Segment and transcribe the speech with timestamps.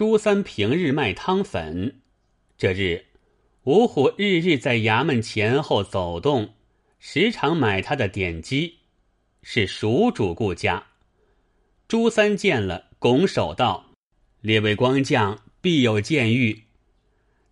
[0.00, 2.00] 朱三平日卖汤粉，
[2.56, 3.04] 这日
[3.64, 6.54] 五虎日日在衙门前后走动，
[6.98, 8.78] 时常买他的点鸡，
[9.42, 10.86] 是蜀主顾家。
[11.86, 13.90] 朱三见了，拱手道
[14.40, 16.62] ：“列位光将，必有见遇。”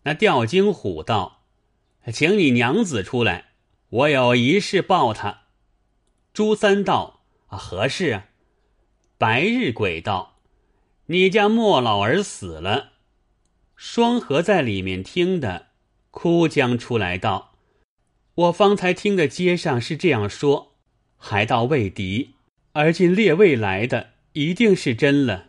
[0.05, 1.45] 那吊睛虎道
[2.11, 3.51] ：“请你娘子出来，
[3.91, 5.43] 我有一事报他。”
[6.33, 8.29] 朱三道：“啊，何事啊？”
[9.19, 10.38] 白日鬼道。
[11.11, 12.93] 你家莫老儿死了，
[13.75, 15.69] 双河在里面听的，
[16.11, 17.55] 哭将出来道
[18.37, 20.75] ：“我方才听的街上是这样说，
[21.17, 22.35] 还道未敌，
[22.73, 25.47] 而今列位来的一定是真了。”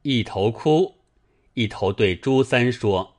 [0.00, 0.94] 一头哭，
[1.52, 3.16] 一头对朱三说：“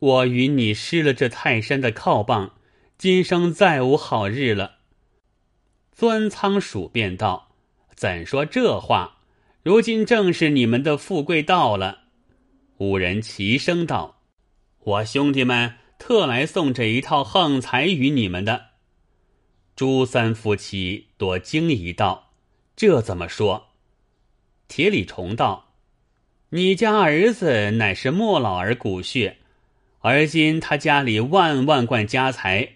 [0.00, 2.56] 我与你失了这泰山的靠棒，
[2.98, 4.78] 今生再无好日了。”
[5.94, 7.54] 钻仓鼠便道
[7.94, 9.18] ：“怎说这话？”
[9.62, 12.00] 如今正是你们的富贵到了，
[12.78, 14.20] 五人齐声道
[14.82, 18.70] ：“我兄弟们特来送这一套横财与你们的。”
[19.76, 22.32] 朱三夫妻多惊疑道
[22.74, 23.68] ：“这怎么说？”
[24.66, 25.74] 铁里虫道
[26.50, 29.36] ：“你家儿子乃是莫老儿骨血，
[30.00, 32.70] 而今他家里万万贯家财，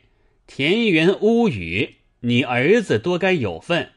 [0.46, 3.90] 田园屋宇，你儿子多该有份。”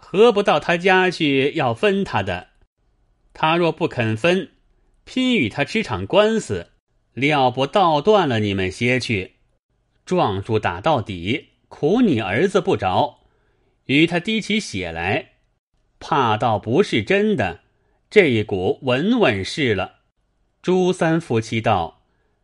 [0.00, 2.48] 何不到他家去要分他的？
[3.32, 4.50] 他若不肯分，
[5.04, 6.72] 拼与他吃场官司，
[7.14, 9.36] 料不倒断了你们些去。
[10.04, 13.20] 撞住打到底，苦你儿子不着，
[13.84, 15.34] 与他滴起血来，
[16.00, 17.60] 怕倒不是真的。
[18.10, 20.00] 这一股稳稳是了。
[20.62, 22.02] 朱三夫妻道：“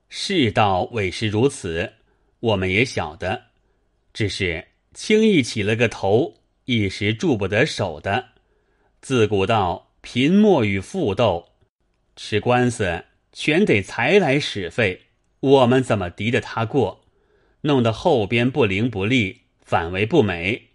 [0.09, 1.95] 世道委实如此，
[2.39, 3.47] 我们也晓得，
[4.13, 6.35] 只是轻易起了个头。”
[6.67, 8.31] 一时住不得手的，
[9.01, 11.51] 自古道贫莫与富斗，
[12.17, 15.03] 吃官司全得财来使费，
[15.39, 17.05] 我们怎么敌得他过？
[17.61, 20.71] 弄得后边不灵不利，反为不美。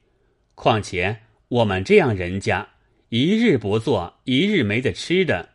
[0.55, 2.69] 况且我们这样人家，
[3.09, 5.49] 一日不做，一日没得吃的，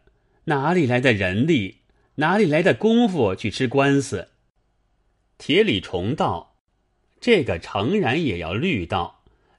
[0.45, 1.79] 哪里来的人力？
[2.17, 4.29] 哪里来的功夫去吃官司？
[5.39, 6.57] 铁里重道，
[7.21, 9.16] 这个诚然也要虑到。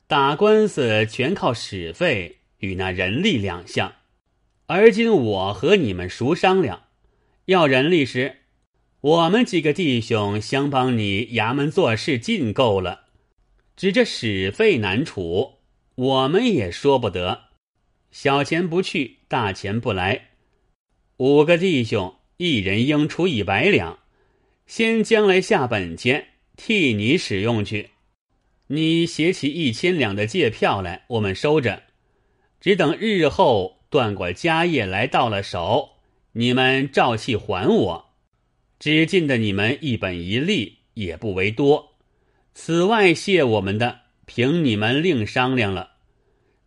[0.09, 3.95] 打官司全靠使费与那人力两项，
[4.65, 6.83] 而今我和你们熟商量，
[7.43, 8.37] 要人力时，
[9.01, 13.07] 我们几个弟兄相帮你衙门做事尽够了，
[13.75, 15.55] 只这使费难处，
[15.95, 17.49] 我们也说不得。
[18.09, 20.29] 小钱不去，大钱不来，
[21.17, 23.99] 五个弟兄一人应出一百两，
[24.65, 27.89] 先将来下本钱，替你使用去。
[28.67, 31.83] 你写起一千两的借票来，我们收着，
[32.59, 35.91] 只等日后断过家业来到了手，
[36.33, 38.09] 你们照契还我。
[38.77, 41.93] 只尽的你们一本一利，也不为多。
[42.53, 45.91] 此外谢我们的，凭你们另商量了。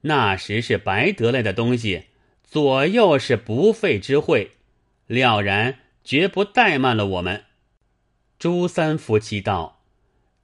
[0.02, 2.04] 那时是白得来的东西，
[2.42, 4.52] 左右是不费之惠，
[5.06, 7.44] 了然绝不怠慢了我们。
[8.38, 9.79] 朱三夫妻道。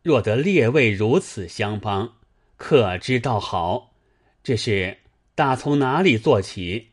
[0.06, 2.19] 若得列位如此相帮，
[2.56, 3.93] 可知道好？
[4.41, 4.99] 这是
[5.34, 6.91] 打从哪里做起？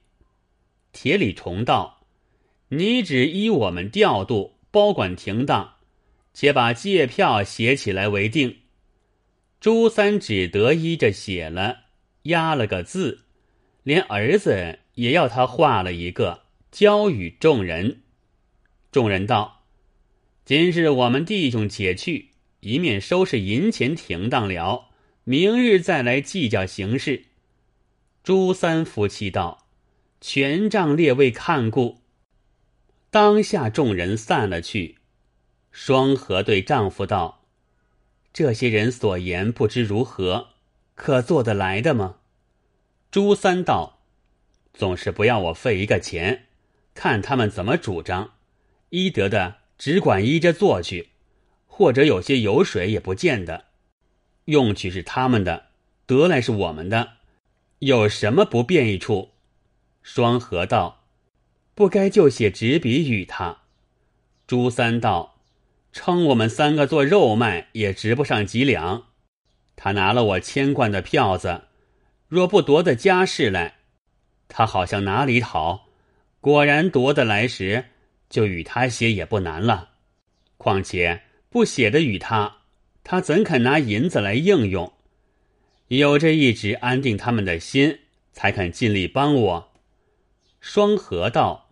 [0.94, 2.08] 铁里重道
[2.70, 5.76] ：“你只依我们调度，包管停当，
[6.34, 8.62] 且把借票写起来为定。”
[9.62, 11.82] 朱三只得依着写了，
[12.24, 13.26] 压了个字，
[13.84, 18.02] 连儿子也要他画了一个，交与众人。
[18.92, 19.66] 众人道
[20.46, 22.30] ：“今日我们弟兄且去。”
[22.64, 24.90] 一面收拾银钱停当了，
[25.26, 27.26] 明日再来计较形势。
[28.24, 29.68] 朱三夫妻道
[30.22, 31.98] ：“全仗列位看顾。”
[33.12, 35.00] 当下众人散了去。
[35.74, 37.44] 双河对丈夫道
[38.32, 40.48] ：“这些人所言不知如何，
[40.96, 42.20] 可做得来的吗？”
[43.12, 44.06] 朱三道
[44.74, 46.46] ：“总是不要我费一个钱，
[46.94, 48.36] 看他们怎么主张，
[48.92, 51.10] 依德的只管依着做去。”
[51.76, 53.66] 或者有些油水也不见得，
[54.46, 55.70] 用去是他们的，
[56.06, 57.14] 得来是我们的，
[57.80, 59.32] 有什么不便一处？
[60.04, 61.04] 双河道，
[61.74, 63.64] 不该就写纸笔与他。
[64.46, 65.40] 朱三道，
[65.92, 69.08] 称我们三个做肉卖也值不上几两。
[69.76, 71.64] 他拿了我千贯的票子，
[72.28, 73.78] 若不夺得家事来，
[74.48, 75.88] 他好像哪里讨？
[76.40, 77.86] 果然夺得来时，
[78.30, 79.90] 就与他写也不难了。
[80.58, 81.24] 况且。
[81.54, 82.62] 不写的与他，
[83.04, 84.92] 他怎肯拿银子来应用？
[85.90, 88.00] 有这一纸安定他们的心，
[88.32, 89.72] 才肯尽力帮我。
[90.60, 91.70] 双河道，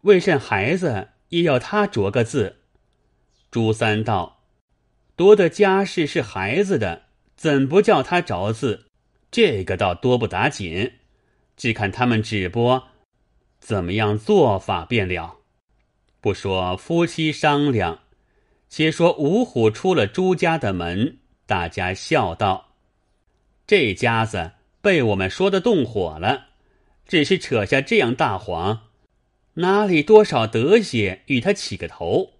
[0.00, 2.56] 为甚孩子也要他着个字？
[3.52, 4.42] 朱三道
[5.14, 7.04] ：“夺的家事是孩子的，
[7.36, 8.86] 怎不叫他着字？
[9.30, 10.94] 这个倒多不打紧，
[11.56, 12.88] 只看他们只播
[13.60, 15.36] 怎么样做法便了。
[16.20, 18.00] 不说夫妻商量，
[18.70, 22.68] 且说五虎出了朱家的门，大家笑道：
[23.66, 26.46] 这家子被我们说的动火了，
[27.06, 28.86] 只是扯下这样大谎。”
[29.54, 32.34] 哪里多少德些与他起个头？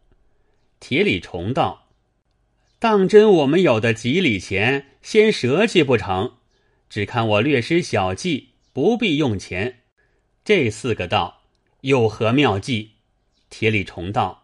[0.79, 1.89] 铁里重道
[2.79, 6.35] ：“当真我们有的几里钱，先赊去不成？
[6.89, 9.81] 只看我略施小计，不必用钱。”
[10.45, 11.43] 这四个道
[11.81, 12.93] 有何妙计？
[13.51, 14.40] 铁里重道：“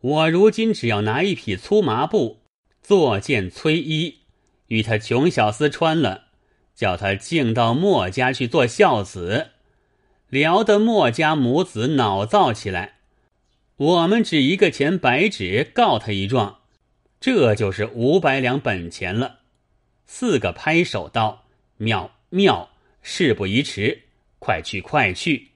[0.00, 2.40] 我如今只要拿一匹粗麻布，
[2.82, 4.20] 做件崔衣，
[4.68, 6.28] 与他穷小厮穿了，
[6.74, 9.50] 叫他竟到墨家去做孝子。”
[10.30, 12.98] 聊得墨家母子恼躁起来，
[13.76, 16.60] 我们只一个钱白纸告他一状，
[17.18, 19.40] 这就是五百两本钱了。
[20.06, 21.46] 四个拍手道
[21.78, 22.70] ：“妙妙，
[23.02, 24.02] 事不宜迟，
[24.38, 25.49] 快去快去！”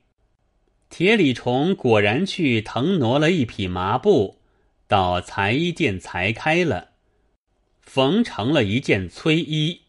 [0.96, 4.38] 铁里虫果然去腾挪了一匹麻布，
[4.86, 6.90] 到裁衣店裁开了，
[7.80, 9.80] 缝成了一件崔衣，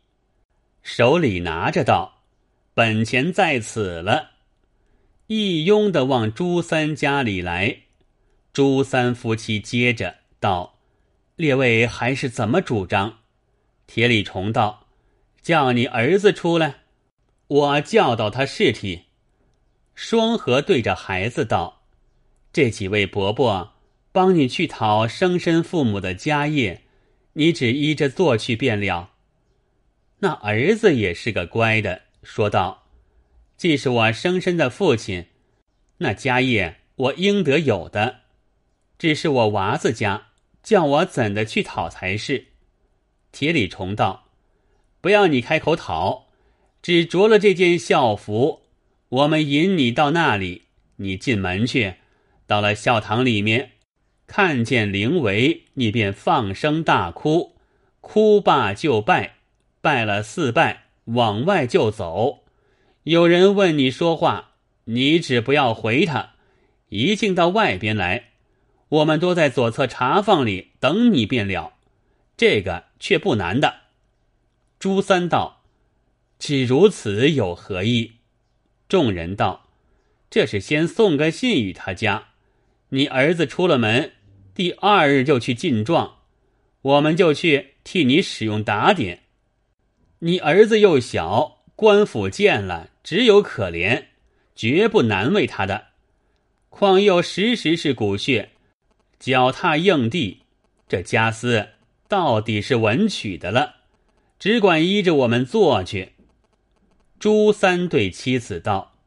[0.81, 2.23] 手里拿着道
[2.73, 4.31] ：“本钱在此了。”
[5.29, 7.81] 一拥的往朱三家里来，
[8.51, 10.79] 朱三夫妻接着道
[11.37, 13.19] ：“列位还是怎么主张？”
[13.85, 14.87] 铁里虫道
[15.43, 16.77] ：“叫你儿子出来，
[17.45, 19.03] 我教导他试体。”
[19.95, 21.81] 双河对着孩子道
[22.53, 23.73] ：“这几位伯伯
[24.11, 26.81] 帮你去讨生身父母的家业，
[27.33, 29.11] 你只依着做去便了。”
[30.19, 32.83] 那儿子也是个乖的，说道。
[33.57, 35.27] 既是我生身的父亲，
[35.99, 38.17] 那家业我应得有的，
[38.99, 40.27] 只是我娃子家，
[40.61, 42.47] 叫我怎的去讨才是？
[43.31, 44.25] 铁里重道，
[44.99, 46.27] 不要你开口讨，
[46.81, 48.63] 只着了这件校服，
[49.09, 50.63] 我们引你到那里，
[50.97, 51.95] 你进门去，
[52.47, 53.71] 到了校堂里面，
[54.25, 57.55] 看见灵维，你便放声大哭，
[58.01, 59.35] 哭罢就拜，
[59.79, 62.43] 拜了四拜，往外就走。
[63.03, 64.53] 有人问你说话，
[64.85, 66.31] 你只不要回他。
[66.89, 68.31] 一进到外边来，
[68.89, 71.73] 我们都在左侧茶房里等你便了。
[72.35, 73.81] 这个却不难的。
[74.79, 75.63] 朱三道
[76.39, 78.13] ：“只如此有何意？”
[78.87, 79.69] 众人道
[80.29, 82.29] ：“这是先送个信与他家，
[82.89, 84.13] 你儿子出了门，
[84.53, 86.19] 第二日就去进状，
[86.81, 89.23] 我们就去替你使用打点。
[90.19, 94.05] 你儿子又小。”官府见了，只有可怜，
[94.55, 95.87] 绝不难为他的。
[96.69, 98.51] 况又时时是骨血，
[99.19, 100.43] 脚踏硬地，
[100.87, 101.67] 这家私
[102.07, 103.75] 到底是文曲的了，
[104.39, 106.13] 只管依着我们做去。
[107.25, 108.99] 朱三对妻子道：“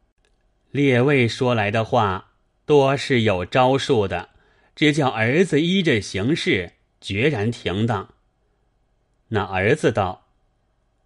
[0.72, 2.32] 列位说来的话，
[2.66, 4.30] 多是有招数的，
[4.74, 8.12] 只叫儿子依着行事，决然停当。”
[9.30, 10.26] 那儿子道。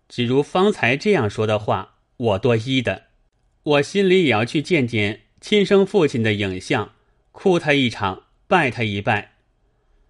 [0.08, 3.08] 只如方才这样说的话，我多依的，
[3.62, 6.92] 我心里也要去见见亲生父亲的影像，
[7.30, 9.32] 哭他一场，拜他一拜。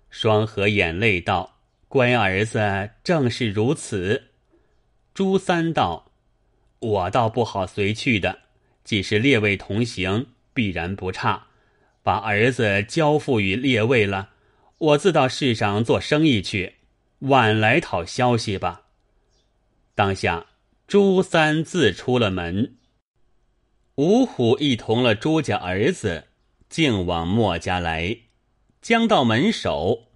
[0.09, 4.29] 双合眼泪道：“乖儿子，正是如此。”
[5.12, 6.12] 朱三道
[6.83, 8.41] ：“我倒不好随去的，
[8.83, 11.47] 既是列位同行，必然不差。
[12.03, 14.31] 把儿子交付于列位了，
[14.79, 16.75] 我自到市上做生意去，
[17.21, 18.83] 晚来讨消息吧。”
[19.95, 20.47] 当下，
[20.89, 22.77] 朱三自出了门，
[23.95, 26.25] 五虎一同了朱家儿子，
[26.69, 28.17] 竟往墨家来。
[28.81, 30.09] 将到门首，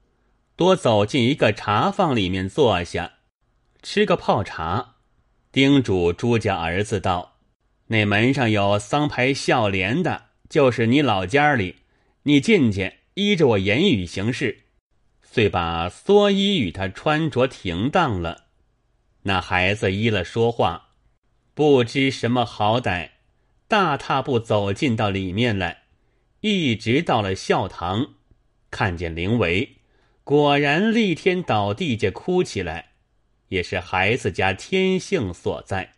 [0.57, 3.13] 多走进一个茶坊里面坐下，
[3.85, 4.96] 吃个泡茶。
[5.57, 7.39] 叮嘱朱家儿子道
[7.89, 11.77] ：“那门上有桑牌孝廉的，就是你老家里。
[12.25, 14.65] 你进去依着我言语行事，
[15.23, 18.49] 遂把蓑衣与他穿着停当了。”
[19.25, 20.89] 那孩子依了说话，
[21.55, 23.13] 不知什么好歹，
[23.67, 25.85] 大踏步走进到里面来，
[26.43, 28.09] 一直到了校堂，
[28.71, 29.79] 看见灵维，
[30.23, 32.91] 果然立天倒地就哭起来，
[33.49, 35.93] 也是孩子家天性所在。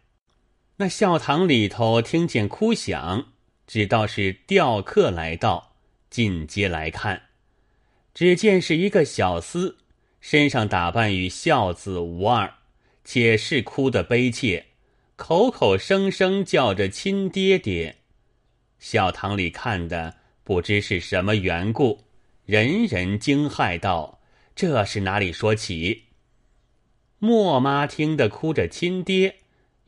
[0.76, 3.32] 那校堂里头听见哭响，
[3.66, 5.76] 知道是吊客来到，
[6.10, 7.22] 进阶来看，
[8.14, 9.74] 只见是一个小厮，
[10.20, 12.54] 身上打扮与孝子无二。
[13.10, 14.66] 且是哭得悲切，
[15.16, 17.96] 口口声声叫着亲爹爹。
[18.78, 20.14] 校堂里看的
[20.44, 22.04] 不知是什么缘故，
[22.44, 24.20] 人人惊骇道
[24.54, 26.04] ：“这是哪里说起？”
[27.18, 29.36] 莫妈听得哭着亲爹，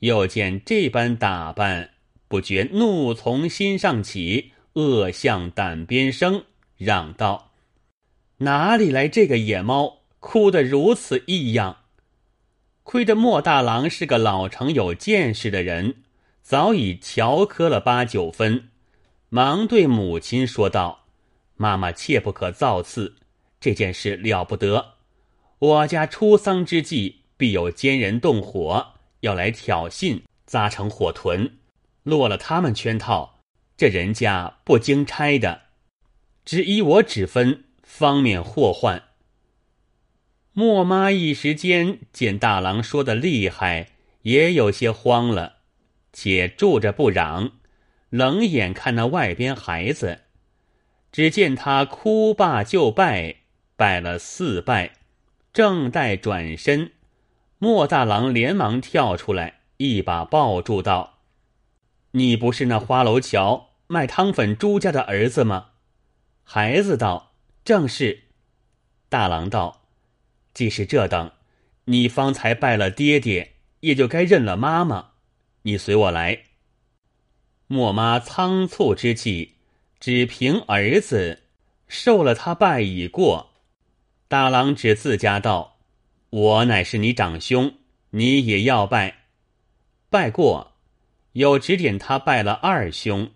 [0.01, 1.91] 又见这般打扮，
[2.27, 6.45] 不觉怒从心上起，恶向胆边生，
[6.77, 7.53] 嚷道
[8.39, 11.77] ：“哪里来这个野猫，哭得如此异样？”
[12.83, 16.03] 亏得莫大郎是个老成有见识的人，
[16.43, 18.71] 早已瞧磕了八九分，
[19.29, 21.05] 忙对母亲说道
[21.57, 23.15] ：“妈妈切不可造次，
[23.61, 24.95] 这件事了不得。
[25.61, 28.89] 我家出丧之际，必有奸人动火，
[29.21, 31.57] 要来挑衅，扎成火屯，
[32.03, 33.41] 落了他们圈套，
[33.79, 35.63] 这人家不经差的，
[36.45, 39.05] 只依我指分，方免祸患。”
[40.53, 43.93] 莫妈一时间见大郎说的厉害，
[44.25, 45.61] 也有些慌了，
[46.13, 47.53] 且住着不嚷，
[48.11, 50.25] 冷眼看那外边孩子。
[51.11, 53.37] 只见他哭罢就拜，
[53.77, 54.97] 拜了四拜，
[55.55, 56.93] 正待转身，
[57.63, 61.19] 莫大郎连忙跳出来，一把抱住道
[62.13, 65.73] ：“你不是那花楼桥卖汤粉朱家的儿子吗？”
[66.43, 68.23] 孩子道：“正是。”
[69.11, 69.83] 大郎道。
[70.55, 71.33] 既是这等，
[71.85, 75.11] 你方才拜了爹爹，也就该认了妈妈。
[75.63, 76.45] 你随我来。
[77.67, 79.57] 莫妈仓促之际，
[80.01, 81.43] 只凭儿子
[81.87, 83.51] 受了他拜已过。
[84.29, 85.70] 大郎指自家道
[86.31, 87.75] ：“我乃是你长兄，
[88.11, 89.19] 你也要拜。”
[90.11, 90.73] 拜过，
[91.33, 93.31] 又指点他拜了二兄，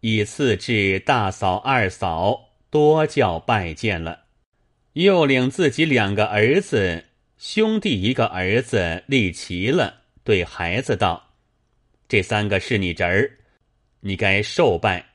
[0.00, 4.24] 以次至大嫂、二嫂，多叫拜见了。
[4.94, 7.04] 又领自己两个儿子、
[7.38, 11.30] 兄弟一个儿子立齐了，对孩子道
[12.08, 13.38] ：“这三个是你侄儿，
[14.00, 15.06] 你该受拜。”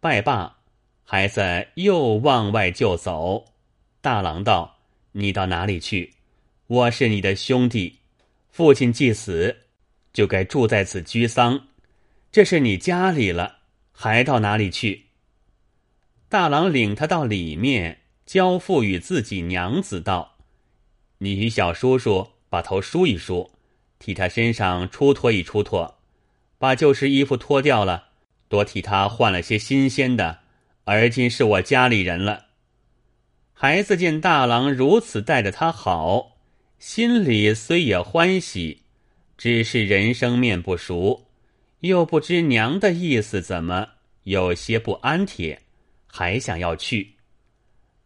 [0.00, 0.58] 拜罢，
[1.02, 3.44] 孩子又往外就走。
[4.02, 4.78] 大郎道
[5.12, 6.13] ：“你到哪里去？
[6.66, 7.98] 我是你的兄弟，
[8.50, 9.56] 父亲既死，
[10.12, 11.68] 就该住在此居丧。
[12.32, 13.58] 这是你家里了，
[13.92, 15.06] 还到哪里去？”
[16.28, 18.00] 大郎领他到里面。
[18.26, 20.38] 交付与自己娘子道
[21.20, 23.50] ：“你与小叔叔把头梳一梳，
[23.98, 25.98] 替他身上出脱一出脱，
[26.56, 28.08] 把旧时衣服脱掉了，
[28.48, 30.38] 多替他换了些新鲜的。
[30.84, 32.46] 而今是我家里人了。”
[33.52, 36.33] 孩子见大郎如此待着他好，
[36.86, 38.82] 心里虽也欢喜，
[39.38, 41.24] 只是人生面不熟，
[41.80, 43.88] 又不知娘的意思怎么，
[44.24, 45.62] 有些不安帖，
[46.06, 47.14] 还想要去。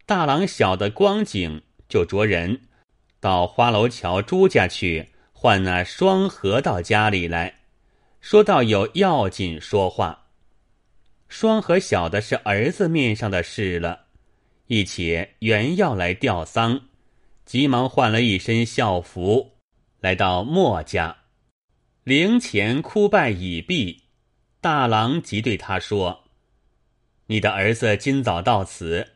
[0.06, 2.60] 大郎晓得光景，就着人
[3.18, 7.52] 到花楼桥朱家去唤那双河到家里来，
[8.20, 10.26] 说到有要紧说话。
[11.28, 14.04] 双河晓得是儿子面上的事了，
[14.68, 16.80] 一且原要来吊丧，
[17.48, 19.52] 急忙换了一身孝服，
[20.00, 21.16] 来到莫家，
[22.04, 24.02] 灵前哭拜已毕，
[24.60, 26.24] 大郎即对他说
[27.28, 29.14] ：“你的儿子今早到此。”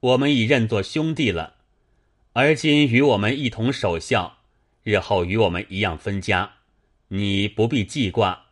[0.00, 1.56] 我们已认作兄弟了，
[2.32, 4.38] 而今与我们一同守孝，
[4.82, 6.52] 日后与我们一样分家，
[7.08, 8.46] 你不必记挂。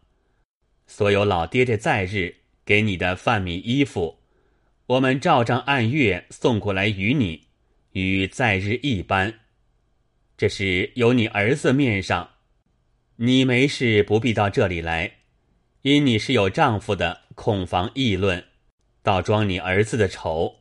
[0.86, 2.36] 所有老爹爹在日
[2.66, 4.18] 给你的饭米衣服，
[4.88, 7.46] 我们照账按月送过来与你，
[7.92, 9.40] 与在日一般。
[10.36, 12.30] 这是有你儿子面上，
[13.16, 15.18] 你没事不必到这里来，
[15.82, 18.44] 因你是有丈夫的，恐防议论，
[19.02, 20.56] 倒装你儿子的丑。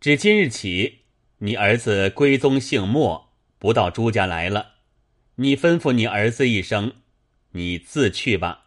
[0.00, 1.00] 只今日起，
[1.38, 4.74] 你儿子归宗姓莫，不到朱家来了。
[5.36, 6.92] 你吩咐你儿子一声，
[7.52, 8.66] 你自去吧。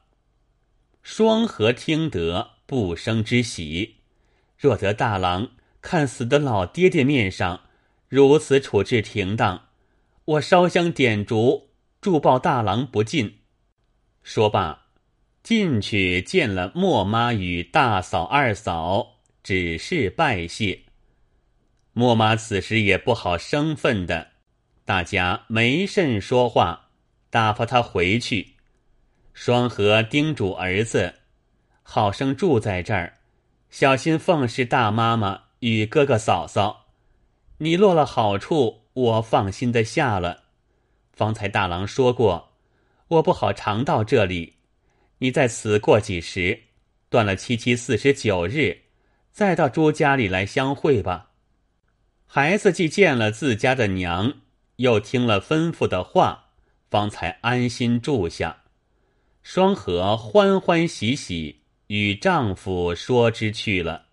[1.01, 3.95] 双河听得不生之喜，
[4.57, 5.51] 若得大郎
[5.81, 7.61] 看死的老爹爹面上
[8.09, 9.67] 如此处置停当，
[10.23, 13.39] 我烧香点烛祝报大郎不尽。
[14.23, 14.87] 说罢，
[15.43, 20.83] 进去见了莫妈与大嫂、二嫂，只是拜谢。
[21.91, 24.27] 莫妈此时也不好生分的，
[24.85, 26.89] 大家没甚说话，
[27.29, 28.55] 打发他回去。
[29.33, 31.15] 双河叮嘱儿子，
[31.83, 33.17] 好生住在这儿，
[33.69, 36.86] 小心奉侍大妈妈与哥哥嫂嫂。
[37.59, 40.43] 你落了好处，我放心的下了。
[41.13, 42.53] 方才大郎说过，
[43.07, 44.57] 我不好常到这里，
[45.17, 46.61] 你在此过几时，
[47.09, 48.81] 断了七七四十九日，
[49.31, 51.31] 再到朱家里来相会吧。
[52.27, 54.33] 孩子既见了自家的娘，
[54.75, 56.49] 又听了吩咐的话，
[56.91, 58.63] 方才安心住下。
[59.41, 64.06] 双河欢欢喜喜与丈夫说之去了。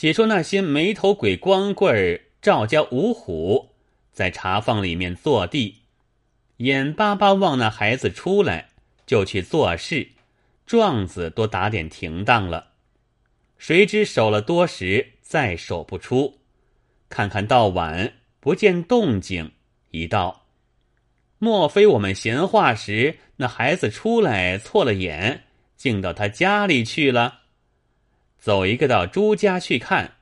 [0.00, 3.70] 且说那些没头鬼光棍儿赵家五虎，
[4.12, 5.78] 在茶坊里面坐地，
[6.58, 8.68] 眼巴巴望那孩子出来，
[9.06, 10.06] 就去做事，
[10.64, 12.68] 状子都打点停当了。
[13.56, 16.38] 谁知守了多时，再守不出，
[17.08, 19.50] 看看到晚不见动静，
[19.90, 20.46] 一道，
[21.38, 25.42] 莫非我们闲话时那孩子出来错了眼，
[25.76, 27.40] 竟到他家里去了？
[28.38, 30.14] 走一个到朱家去看，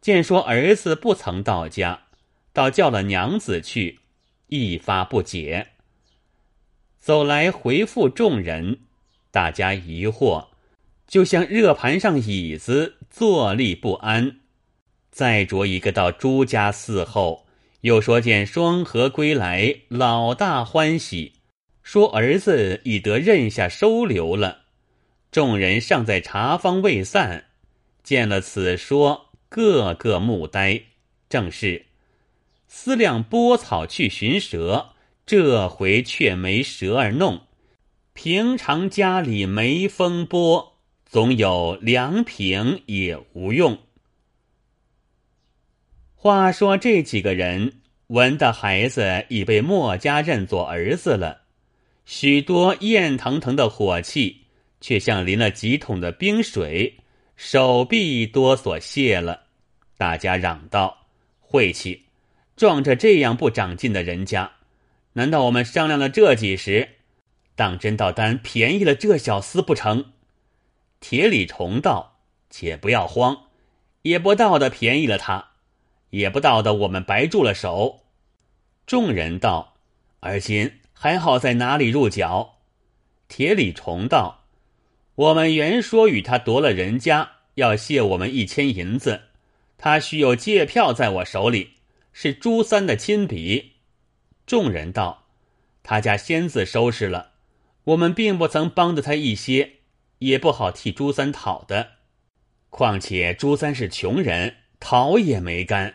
[0.00, 2.04] 见说儿子不曾到家，
[2.52, 4.00] 倒叫了娘子去，
[4.48, 5.68] 一发不解。
[6.98, 8.78] 走来回复众人，
[9.30, 10.46] 大家疑惑，
[11.06, 14.40] 就像热盘上椅子坐立不安。
[15.10, 17.46] 再着一个到朱家伺候，
[17.80, 21.32] 又说见双河归来，老大欢喜，
[21.82, 24.62] 说儿子已得认下收留了。
[25.32, 27.45] 众人尚在茶坊未散。
[28.06, 30.80] 见了此说，个个目呆。
[31.28, 31.86] 正是
[32.68, 34.90] 思量拨草去寻蛇，
[35.26, 37.40] 这回却没蛇儿弄。
[38.12, 43.76] 平常家里没风波，总有凉平也无用。
[46.14, 51.40] 话说这几个人闻的孩子已被墨家认作儿子了，
[52.04, 54.42] 许多焰腾腾的火气，
[54.80, 56.98] 却像淋了几桶的冰水。
[57.36, 59.42] 手臂哆嗦，谢了，
[59.98, 61.06] 大家嚷道
[61.38, 62.06] ：“晦气！
[62.56, 64.52] 撞着这样不长进的人家，
[65.12, 66.96] 难道我们商量了这几时，
[67.54, 70.12] 当真到单便宜了这小厮不成？”
[70.98, 73.48] 铁里重道：“且不要慌，
[74.00, 75.50] 也不到的便宜了他，
[76.08, 78.00] 也不到的我们白住了手。”
[78.86, 79.74] 众人道
[80.20, 82.60] ：“而今还好在哪里入脚？”
[83.28, 84.45] 铁里重道。
[85.16, 89.22] 我们原说与他夺了人家，要谢我们一千银子，
[89.78, 91.70] 他须有借票在我手里，
[92.12, 93.72] 是朱三的亲笔。
[94.46, 95.24] 众人道
[95.82, 97.30] ：“他家先自收拾了，
[97.84, 99.76] 我们并不曾帮着他一些，
[100.18, 101.92] 也不好替朱三讨的。
[102.68, 105.94] 况且朱三是穷人，讨也没干。”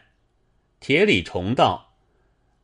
[0.82, 1.94] 铁里重道：“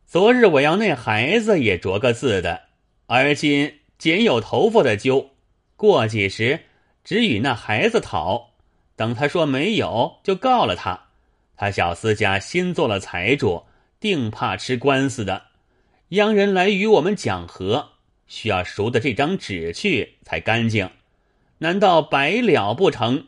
[0.07, 2.63] 昨日我要那孩子也着个字的，
[3.05, 5.29] 而今仅有头发的揪。”
[5.77, 6.59] 过几时，
[7.03, 8.55] 只与那孩子讨，
[8.95, 10.99] 等他说没有，就告了他。
[11.55, 13.63] 他小厮家新做了财主，
[13.99, 15.43] 定怕吃官司的。
[16.09, 17.89] 央人来与我们讲和，
[18.25, 20.89] 需要赎的这张纸去才干净。
[21.59, 23.27] 难道白了不成？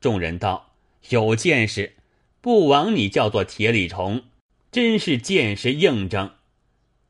[0.00, 0.72] 众人道
[1.10, 1.94] ：“有见识，
[2.40, 4.24] 不枉你叫做铁里虫，
[4.72, 6.32] 真是见识硬正。”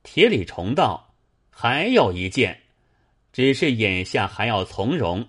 [0.05, 1.15] 铁里虫道
[1.49, 2.59] ：“还有一件。”
[3.33, 5.29] 只是眼下还要从容，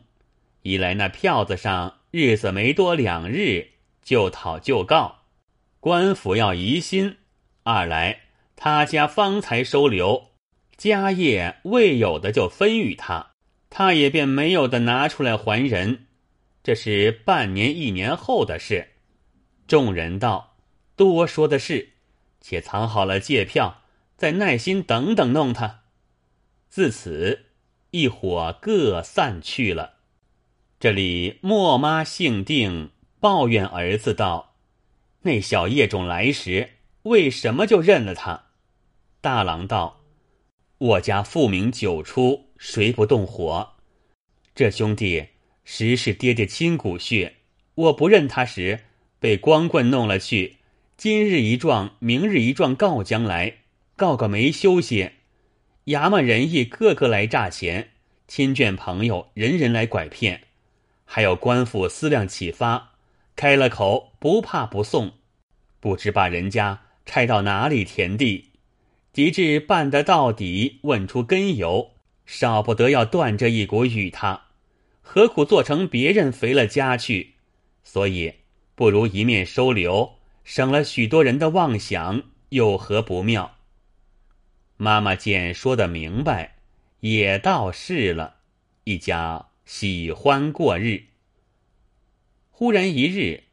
[0.62, 3.70] 一来那票子上日子没多两日，
[4.04, 5.24] 就讨就告，
[5.80, 7.16] 官府要疑心；
[7.63, 8.24] 二来
[8.58, 10.32] 他家方才收留，
[10.76, 13.32] 家业未有的就分与他，
[13.70, 16.08] 他也便没有的拿出来还人。
[16.62, 18.89] 这是半年一年后的事。
[19.66, 20.58] 众人道
[20.98, 21.94] ：“多说的是，
[22.42, 23.82] 且藏好了借票，
[24.18, 25.84] 再耐心等等弄他。”
[26.70, 27.46] 自此。
[27.96, 29.98] 一伙各散去了。
[30.80, 34.56] 这里莫妈姓定，抱怨儿子道
[35.22, 36.72] ：“那小叶种来时，
[37.04, 38.46] 为什么就认了他？”
[39.22, 40.02] 大郎道
[40.80, 43.74] ：“我家父名九出，谁不动火？
[44.56, 45.28] 这兄弟
[45.64, 47.36] 实是爹爹亲骨血。
[47.76, 48.80] 我不认他时，
[49.20, 50.58] 被光棍弄了去。
[50.98, 53.58] 今日一撞，明日一撞，告将来，
[53.96, 55.12] 告个没休息。”
[55.86, 57.89] 衙门人亦个个来诈钱，
[58.26, 60.41] 亲眷朋友人人来拐骗，
[61.04, 62.91] 还有官府思量启发，
[63.36, 65.12] 开了口不怕不送，
[65.82, 68.52] 不知把人家拆到哪里田地，
[69.12, 71.91] 及至办得到底，问出根由，
[72.26, 74.43] 少不得要断这一股与他，
[75.02, 77.34] 何苦做成别人肥了家去？
[77.84, 78.34] 所以
[78.76, 80.13] 不如一面收留，
[80.46, 83.58] 省了许多人的妄想，有何不妙？
[84.78, 86.56] 妈妈见说的明白，
[87.00, 88.38] 也倒是了。
[88.84, 91.04] 一家喜欢过日。
[92.50, 93.44] 忽然一日，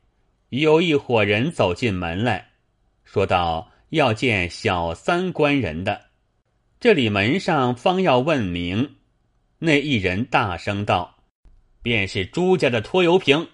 [0.48, 2.50] 有一伙人走进门来，
[3.04, 6.06] 说道：“要见小三官人的。”
[6.80, 8.96] 这里门上方要问名，
[9.58, 11.18] 那一人大声道
[11.82, 13.48] ：“便是朱家的拖油瓶。”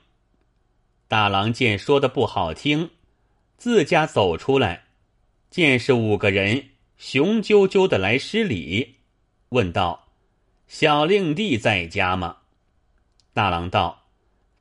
[1.09, 2.91] 大郎见说的不好听，
[3.57, 4.85] 自家走出来，
[5.51, 6.71] 见是五个人。
[6.99, 8.97] 雄赳赳的来施礼，
[9.51, 10.09] 问道
[10.67, 12.39] ：“小令弟在家吗？”
[13.35, 14.05] 大郎道：“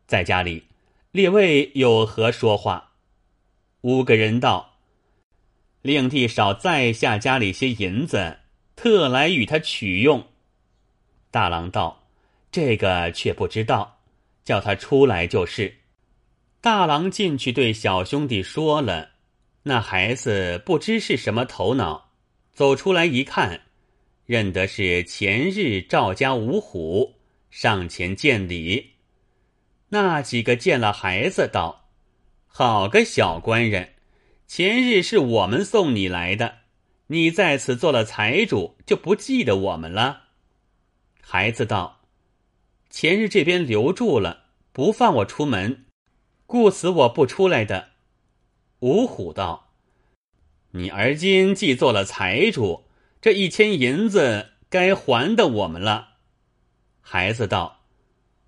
[0.06, 0.66] 在家里，
[1.12, 2.92] 列位有何说话？”
[3.82, 4.78] 五个人道
[5.82, 8.40] ：“令弟少在下家里些银子，
[8.76, 10.28] 特来与他取用。”
[11.32, 12.04] 大郎道
[12.52, 14.00] ：“这个却不知道，
[14.44, 15.74] 叫他出来就是。”
[16.60, 19.12] 大郎进去对小兄弟说了，
[19.64, 22.05] 那孩子不知是什么头脑，
[22.56, 23.64] 走出来一看，
[24.26, 27.16] 认得是前日赵家五虎，
[27.50, 28.92] 上前见礼。
[29.90, 31.90] 那几个见了孩子，道
[32.48, 33.96] ：“好个小官人，
[34.48, 36.60] 前日是我们送你来的，
[37.08, 40.22] 你在此做了财主，就不记得我们了。”
[41.20, 42.04] 孩子道
[42.90, 45.84] ：“前日这边留住了，不放我出门。”
[46.48, 47.90] 故此我不出来的。
[48.80, 49.65] 五虎道
[50.78, 52.84] ：“你而今既做了财主，
[53.22, 56.16] 这一千银子该还的我们了。”
[57.00, 57.86] 孩子道：“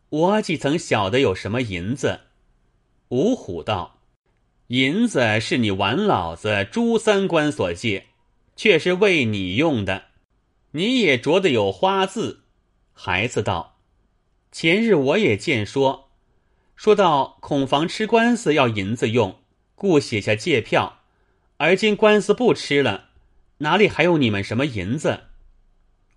[0.09, 2.19] 我几曾晓得有什么银子？”
[3.09, 4.01] 五虎道
[4.67, 8.07] ：“银子是你完老子朱三官所借，
[8.57, 10.07] 却是为你用的，
[10.71, 12.41] 你也着得有花字。”
[12.91, 13.77] 孩子道
[14.51, 16.09] ：“前日我也见说。”
[16.75, 19.39] 说到恐防吃官司要银子用，
[19.75, 20.95] 故写下借票。
[21.57, 23.09] 而今官司不吃了，
[23.59, 25.25] 哪里还有你们什么银子？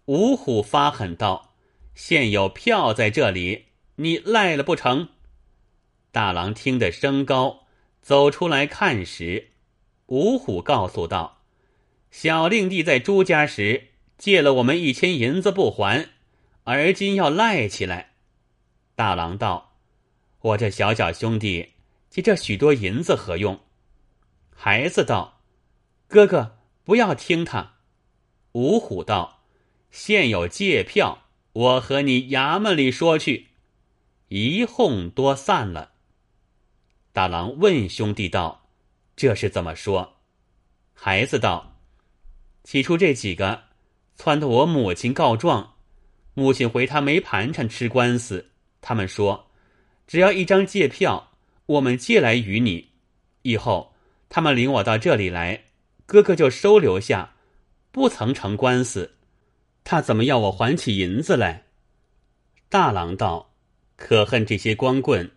[0.06, 1.54] 五虎发狠道
[1.94, 5.08] ：“现有票在这里，你赖了不成？”
[6.12, 7.66] 大郎听得声高，
[8.02, 9.50] 走出来看时，
[10.06, 11.42] 五虎告诉道
[12.10, 16.10] ：“小令弟在朱家时借了我们一千银子不还，
[16.64, 18.12] 而今要赖起来。”
[18.96, 19.68] 大郎道。
[20.42, 21.74] 我这小小兄弟，
[22.08, 23.60] 借这许多银子何用？
[24.62, 25.40] 孩子道
[26.06, 27.76] ：“哥哥不要听他。”
[28.52, 29.40] 五虎道
[29.90, 31.22] ：“现有借票，
[31.54, 33.46] 我和你衙门里说去。”
[34.28, 35.92] 一哄多散了。
[37.10, 38.68] 大郎问兄弟道
[39.16, 40.16] ：“这是怎么说？”
[40.92, 41.78] 孩子道
[42.62, 43.62] ：“起初这几个
[44.18, 45.76] 撺掇我母亲告状，
[46.34, 48.50] 母亲回他没盘缠吃官司，
[48.82, 49.46] 他们说。”
[50.06, 51.30] 只要一张借票，
[51.64, 52.90] 我们借来与你。
[53.40, 53.89] 以后
[54.30, 55.64] 他们领我到这里来，
[56.06, 57.34] 哥哥就收留下，
[57.90, 59.16] 不曾成官司。
[59.82, 61.64] 他怎么要我还起银子来？
[62.68, 63.52] 大郎道
[63.98, 65.28] ：“可恨这些光棍，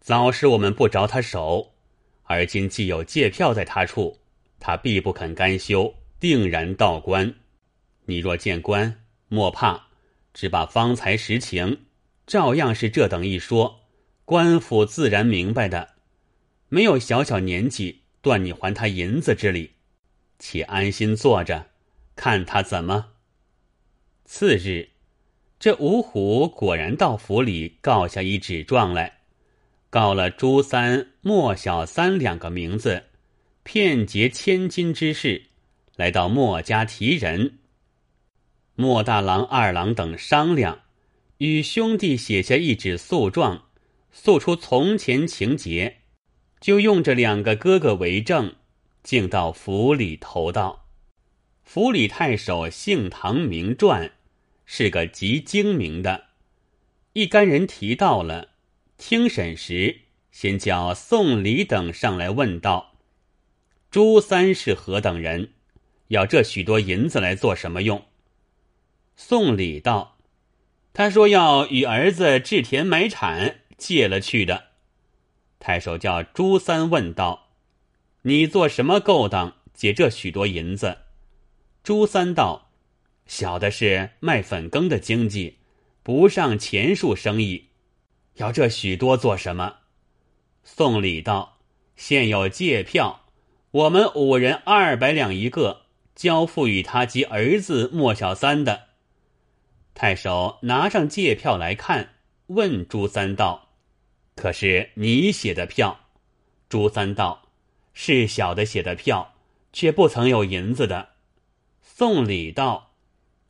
[0.00, 1.72] 早使我们不着他手，
[2.24, 4.18] 而今既有借票在他处，
[4.58, 7.32] 他必不肯甘休，定然道官。
[8.06, 9.86] 你若见官，莫怕，
[10.34, 11.84] 只把方才实情，
[12.26, 13.82] 照样是这等一说。”
[14.26, 15.90] 官府自然明白的，
[16.68, 19.70] 没有小小年纪断你还他银子之理，
[20.40, 21.66] 且安心坐着，
[22.16, 23.12] 看他怎么。
[24.24, 24.88] 次日，
[25.60, 29.18] 这五虎果然到府里告下一纸状来，
[29.90, 33.04] 告了朱三、莫小三两个名字，
[33.62, 35.44] 骗劫千金之事，
[35.94, 37.60] 来到莫家提人。
[38.74, 40.80] 莫大郎、二郎等商量，
[41.38, 43.66] 与兄弟写下一纸诉状。
[44.10, 45.98] 诉出从前情节，
[46.66, 48.56] 就用这两个哥哥为证，
[49.04, 50.88] 竟到府里投道。
[51.62, 54.10] 府里太守姓唐名传，
[54.64, 56.24] 是个极精明的。
[57.12, 58.48] 一干人提到了，
[58.98, 60.00] 听审时，
[60.32, 62.94] 先叫宋礼等上来问道
[63.92, 65.50] ：“朱三是何等人？
[66.08, 68.06] 要这许多银子来做什么用？”
[69.14, 70.18] 宋礼道
[70.92, 74.65] ：“他说要与儿子置田买产。”借了去的，
[75.58, 77.48] 太守叫朱三问道
[78.22, 80.98] ：“你做什么勾当借这许多银子？”
[81.82, 82.70] 朱三道
[83.26, 85.58] ：“小的是卖粉羹的经济，
[86.02, 87.70] 不上钱数生意，
[88.34, 89.76] 要这许多做什么？”
[90.62, 91.58] 宋礼道
[91.96, 93.26] ：“现有借票，
[93.70, 95.82] 我们五人二百两一个，
[96.14, 98.88] 交付与他及儿子莫小三的。”
[99.94, 102.14] 太守拿上借票来看，
[102.48, 103.65] 问朱三道。
[104.36, 106.00] 可是你写的票，
[106.68, 107.48] 朱三道
[107.94, 109.34] 是小的写的票，
[109.72, 111.08] 却不曾有银子的。
[111.80, 112.92] 宋礼道，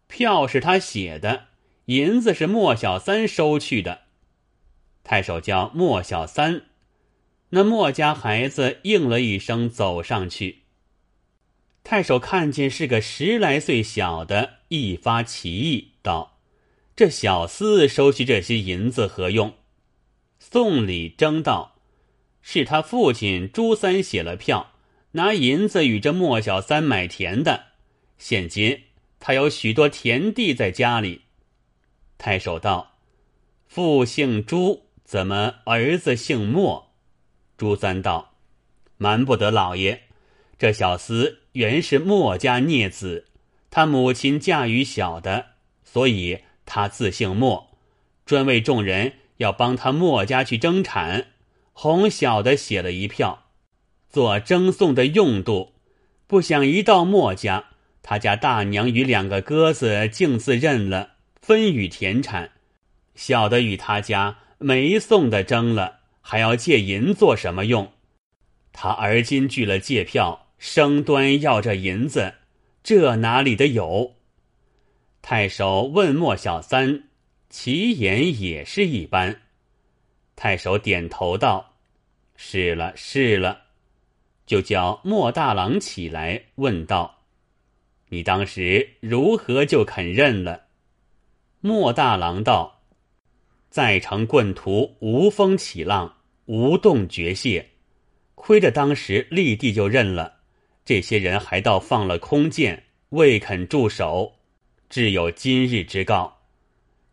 [0.07, 1.49] 票是他写的，
[1.87, 4.03] 银子是莫小三收去的。
[5.03, 6.67] 太守叫莫小三，
[7.51, 10.63] 那莫家孩子应了一声，走上去。
[11.83, 16.39] 太守看见是个十来岁小的，一发奇意，道
[16.95, 19.55] ：“这小厮收去这些银子何用？”
[20.49, 21.75] 宋礼争道
[22.41, 24.75] ：“是他父亲朱三写了票，
[25.11, 27.65] 拿银子与这莫小三买田的。
[28.17, 28.85] 现今
[29.19, 31.23] 他有许多田地在家里。”
[32.17, 32.93] 太守道
[33.67, 36.93] ：“父姓朱，怎么儿子姓莫？”
[37.59, 38.37] 朱三道
[38.99, 40.03] ：“瞒不得老爷，
[40.57, 43.27] 这小厮原是墨家孽子，
[43.69, 45.47] 他母亲嫁于小的，
[45.83, 47.77] 所以他自姓墨，
[48.25, 51.27] 专为众人要帮他墨家去争产，
[51.73, 53.45] 哄小的写了一票，
[54.09, 55.75] 做争送的用度。
[56.27, 57.67] 不想一到墨家，
[58.03, 62.53] 他家大娘与两个鸽子竟自认了，分与田产。
[63.15, 65.95] 小的与他家没送的争了。”
[66.29, 67.93] 还要借银做什么用？
[68.73, 72.35] 他而今拒了借票，生端要这银子，
[72.83, 74.17] 这哪里的有？
[75.23, 77.05] 太守问莫小三，
[77.59, 79.41] 其言也是一般。
[80.37, 81.73] 太守点头道
[82.37, 83.63] ：“是了，是了。”
[84.45, 87.23] 就叫莫大郎起来问道
[88.11, 90.67] ：“你当时如何就肯认了？”
[91.63, 92.83] 莫大郎道
[93.71, 96.15] ：“在城棍徒无风起浪。”
[96.45, 97.65] 无动绝械，
[98.35, 100.41] 亏着当时立地就认了。
[100.85, 104.35] 这些人还倒放了空箭，未肯住手，
[104.91, 106.36] 至有今日之告。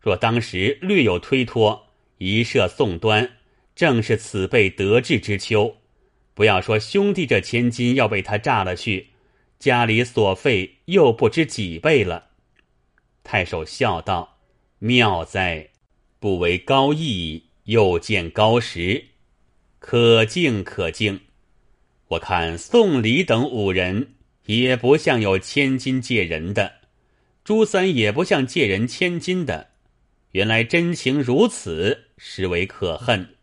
[0.04, 1.86] 若当时略有推脱，
[2.18, 3.38] 一射宋端，
[3.74, 5.78] 正是此辈得志之秋。
[6.34, 9.06] 不要说兄弟这千金要被他炸了去，
[9.58, 12.26] 家里所费又不知几倍了。
[13.22, 14.36] 太守笑道
[14.78, 15.70] ：“妙哉，
[16.20, 19.06] 不为高义，又见高识。”
[19.80, 21.20] 可敬可敬，
[22.08, 26.74] 我看宋李等五人也不像有千金借人的，
[27.42, 29.70] 朱三也不像借人千金的，
[30.34, 33.36] 原来真情如此，实为可恨。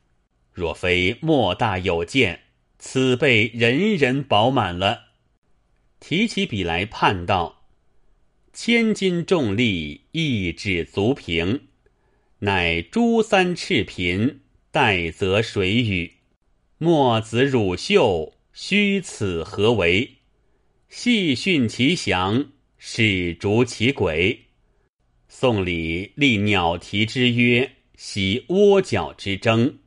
[0.51, 2.41] 若非莫大有见，
[2.79, 5.03] 此辈人人饱满了。
[6.01, 7.63] 提起笔来判道：
[8.51, 11.61] 千金重利，意志足平，
[12.39, 16.15] 乃朱三赤贫，待则水雨。
[16.77, 20.17] 墨子汝秀，须此何为？
[20.89, 24.47] 细训其详，始逐其轨。
[25.33, 29.79] 宋礼立鸟啼之约，习窝角之争。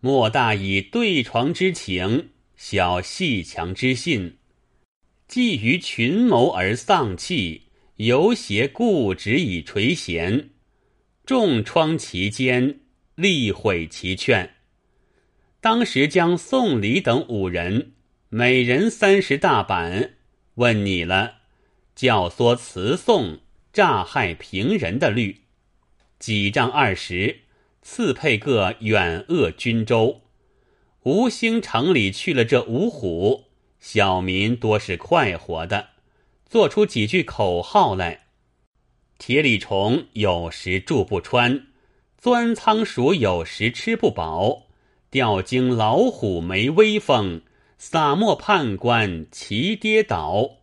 [0.00, 4.38] 莫大以对床之情，小细强之信。
[5.28, 7.64] 既于群谋而丧气，
[7.96, 10.46] 犹挟固执以垂涎。
[11.26, 12.80] 重创其间，
[13.16, 14.54] 力毁其劝。
[15.60, 17.92] 当时将宋李等五人，
[18.30, 20.14] 每人三十大板，
[20.54, 21.34] 问你了，
[21.94, 23.40] 教唆辞宋，
[23.76, 25.42] 诈害平人的律，
[26.18, 27.40] 几丈二十，
[27.82, 30.22] 赐配个远鄂军州。
[31.02, 33.44] 吴兴城里去了这五虎，
[33.78, 35.88] 小民多是快活的，
[36.48, 38.28] 做出几句口号来。
[39.18, 41.66] 铁里虫有时住不穿，
[42.16, 44.68] 钻仓鼠有时吃不饱。
[45.10, 47.42] 吊睛老虎没威风，
[47.76, 50.60] 撒墨判官齐跌倒。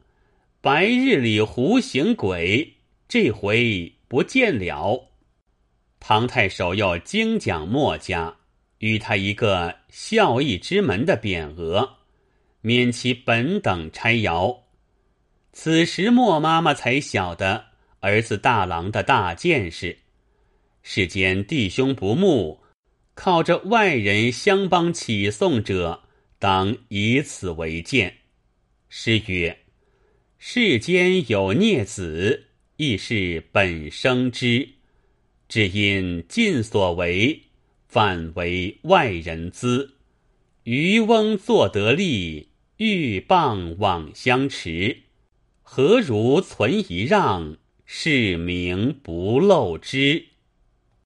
[0.61, 2.72] 白日里胡行鬼，
[3.13, 5.11] 这回不见了。
[5.99, 8.37] 唐太守又精讲墨家，
[8.79, 11.97] 与他一个孝义之门的匾额，
[12.61, 14.61] 免其本等差徭。
[15.51, 17.65] 此时莫妈妈才晓得
[17.99, 19.95] 儿子大郎的大见识，
[20.81, 22.63] 世间弟兄不睦。
[23.13, 26.01] 靠着外人相帮起送者，
[26.39, 28.11] 当以此为鉴。
[28.89, 29.55] 诗曰
[30.39, 34.69] ：“世间有孽子，亦是本生之。
[35.47, 37.43] 只因尽所为，
[37.87, 39.95] 反为外人资。
[40.63, 45.03] 渔翁坐得利，鹬蚌往相持。
[45.61, 50.27] 何如存一让，是名不漏之。”